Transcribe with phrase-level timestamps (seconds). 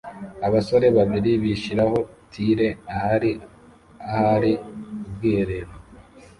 [0.47, 1.97] Abasore babiri bashiraho
[2.31, 3.31] tile ahari
[4.07, 4.51] ahari
[5.07, 5.73] ubwiherero